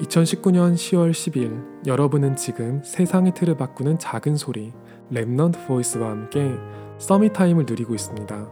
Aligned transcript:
2019년 0.00 0.74
10월 0.74 1.10
10일 1.10 1.86
여러분은 1.86 2.36
지금 2.36 2.82
세상의 2.84 3.32
틀을 3.32 3.56
바꾸는 3.56 3.98
작은 3.98 4.36
소리 4.36 4.74
Remnant 5.10 5.66
Voice와 5.66 6.10
함께 6.10 6.52
Summit 6.98 7.32
Time을 7.32 7.64
누리고 7.66 7.94
있습니다. 7.94 8.50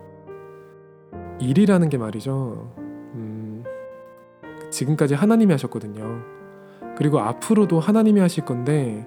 일이라는 1.41 1.89
게 1.91 1.99
말이죠. 1.99 2.73
음, 2.79 3.63
지금까지 4.71 5.15
하나님이 5.15 5.53
하셨거든요. 5.53 6.23
그리고 6.97 7.21
앞으로도 7.21 7.79
하나님이 7.79 8.21
하실 8.21 8.47
건데 8.47 9.07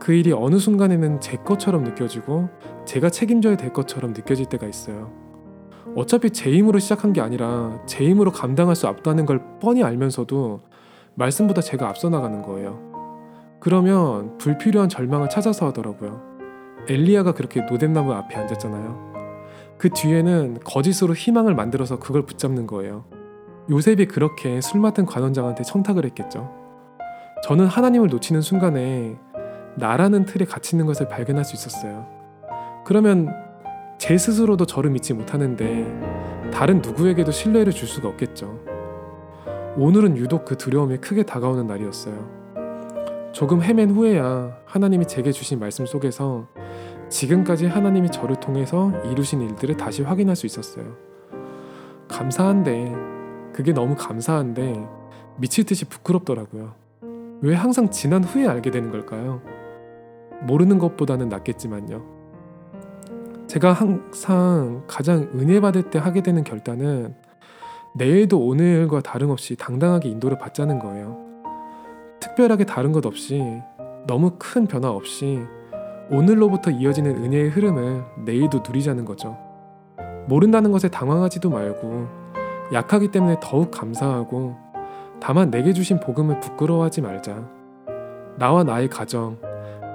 그 0.00 0.12
일이 0.12 0.32
어느 0.32 0.58
순간에는 0.58 1.20
제 1.20 1.36
것처럼 1.36 1.84
느껴지고 1.84 2.48
제가 2.86 3.10
책임져야 3.10 3.58
될 3.58 3.74
것처럼 3.74 4.14
느껴질 4.14 4.46
때가 4.46 4.66
있어요. 4.66 5.12
어차피 5.96 6.30
제 6.30 6.50
힘으로 6.50 6.78
시작한 6.78 7.12
게 7.12 7.20
아니라 7.20 7.82
제 7.84 8.08
힘으로 8.08 8.30
감당할 8.30 8.74
수 8.76 8.86
없다는 8.86 9.26
걸 9.26 9.58
뻔히 9.60 9.82
알면서도 9.82 10.67
말씀보다 11.18 11.60
제가 11.60 11.88
앞서 11.88 12.08
나가는 12.08 12.40
거예요. 12.42 12.78
그러면 13.60 14.38
불필요한 14.38 14.88
절망을 14.88 15.28
찾아서 15.28 15.66
하더라고요. 15.66 16.22
엘리야가 16.88 17.32
그렇게 17.32 17.60
노뎀나무 17.62 18.12
앞에 18.12 18.36
앉았잖아요. 18.36 19.08
그 19.78 19.90
뒤에는 19.90 20.60
거짓으로 20.64 21.14
희망을 21.14 21.54
만들어서 21.54 21.98
그걸 21.98 22.24
붙잡는 22.24 22.66
거예요. 22.66 23.04
요셉이 23.68 24.06
그렇게 24.06 24.60
술 24.60 24.80
맡은 24.80 25.06
관원장한테 25.06 25.64
청탁을 25.64 26.04
했겠죠. 26.06 26.50
저는 27.44 27.66
하나님을 27.66 28.08
놓치는 28.08 28.40
순간에 28.40 29.16
나라는 29.76 30.24
틀에 30.24 30.44
갇히는 30.44 30.86
것을 30.86 31.08
발견할 31.08 31.44
수 31.44 31.54
있었어요. 31.54 32.06
그러면 32.84 33.28
제 33.98 34.16
스스로도 34.16 34.66
저를 34.66 34.90
믿지 34.90 35.12
못하는데 35.12 36.50
다른 36.52 36.80
누구에게도 36.80 37.30
신뢰를 37.32 37.72
줄 37.72 37.86
수가 37.88 38.08
없겠죠. 38.08 38.77
오늘은 39.78 40.16
유독 40.16 40.44
그 40.44 40.56
두려움이 40.56 40.96
크게 40.96 41.22
다가오는 41.22 41.68
날이었어요. 41.68 42.38
조금 43.30 43.62
헤맨 43.62 43.90
후에야 43.90 44.58
하나님이 44.64 45.06
제게 45.06 45.30
주신 45.30 45.60
말씀 45.60 45.86
속에서 45.86 46.48
지금까지 47.08 47.66
하나님이 47.66 48.10
저를 48.10 48.40
통해서 48.40 48.90
이루신 49.04 49.40
일들을 49.40 49.76
다시 49.76 50.02
확인할 50.02 50.34
수 50.34 50.46
있었어요. 50.46 50.96
감사한데, 52.08 52.92
그게 53.52 53.72
너무 53.72 53.94
감사한데, 53.94 54.84
미칠 55.36 55.64
듯이 55.64 55.84
부끄럽더라고요. 55.84 56.74
왜 57.40 57.54
항상 57.54 57.88
지난 57.88 58.24
후에 58.24 58.48
알게 58.48 58.72
되는 58.72 58.90
걸까요? 58.90 59.40
모르는 60.42 60.80
것보다는 60.80 61.28
낫겠지만요. 61.28 62.02
제가 63.46 63.74
항상 63.74 64.82
가장 64.88 65.30
은혜 65.36 65.60
받을 65.60 65.88
때 65.88 66.00
하게 66.00 66.20
되는 66.20 66.42
결단은 66.42 67.14
내일도 67.98 68.38
오늘과 68.38 69.00
다름없이 69.00 69.56
당당하게 69.56 70.08
인도를 70.08 70.38
받자는 70.38 70.78
거예요. 70.78 71.18
특별하게 72.20 72.64
다른 72.64 72.92
것 72.92 73.04
없이 73.04 73.42
너무 74.06 74.36
큰 74.38 74.66
변화 74.66 74.88
없이 74.88 75.40
오늘로부터 76.08 76.70
이어지는 76.70 77.16
은혜의 77.16 77.48
흐름을 77.50 78.04
내일도 78.24 78.62
누리자는 78.64 79.04
거죠. 79.04 79.36
모른다는 80.28 80.70
것에 80.70 80.88
당황하지도 80.88 81.50
말고 81.50 82.06
약하기 82.72 83.10
때문에 83.10 83.36
더욱 83.42 83.72
감사하고 83.72 84.54
다만 85.20 85.50
내게 85.50 85.72
주신 85.72 85.98
복음을 85.98 86.38
부끄러워하지 86.38 87.02
말자. 87.02 87.48
나와 88.36 88.62
나의 88.62 88.88
가정, 88.88 89.38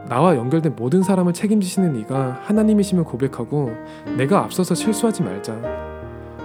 나와 0.09 0.35
연결된 0.35 0.75
모든 0.75 1.03
사람을 1.03 1.31
책임지시는 1.31 1.95
이가 2.01 2.41
하나님이심을 2.43 3.05
고백하고 3.05 3.71
내가 4.17 4.43
앞서서 4.43 4.75
실수하지 4.75 5.23
말자. 5.23 5.83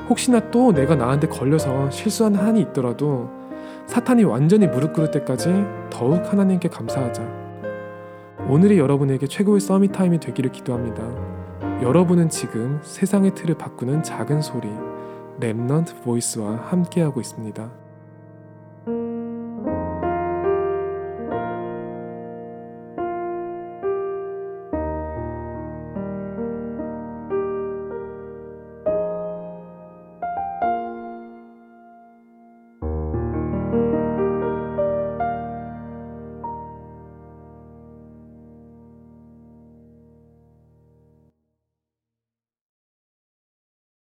혹시나 0.08 0.41
또 0.50 0.72
내가 0.72 0.94
나한테 0.94 1.28
걸려서 1.28 1.91
실수하는 1.91 2.34
한이 2.34 2.60
있더라도 2.62 3.28
사탄이 3.86 4.24
완전히 4.24 4.66
무릎 4.66 4.92
꿇을 4.94 5.10
때까지 5.10 5.64
더욱 5.91 6.32
하나님께 6.32 6.69
감사하자. 6.69 7.22
오늘이 8.48 8.78
여러분에게 8.78 9.26
최고의 9.26 9.60
Summit 9.60 9.92
Time이 9.92 10.20
되기를 10.20 10.52
기도합니다. 10.52 11.02
여러분은 11.82 12.28
지금 12.28 12.80
세상의 12.82 13.34
틀을 13.34 13.56
바꾸는 13.56 14.02
작은 14.02 14.41
소리 14.41 14.68
Remnant 15.41 16.03
Voice와 16.03 16.56
함께하고 16.68 17.20
있습니다. 17.20 17.88